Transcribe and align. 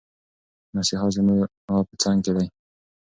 مسیحا 0.75 1.07
زما 1.15 1.77
په 1.87 1.95
څنګ 2.01 2.17
کې 2.25 2.31
دی. 2.37 2.47